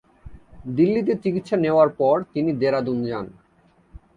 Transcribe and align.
দিল্লিতে 0.75 1.13
চিকিৎসা 1.23 1.55
নেওয়ার 1.57 1.89
পর 1.99 2.15
তিনি 2.33 2.51
দেরাদুন 2.61 2.97
যান। 3.05 3.25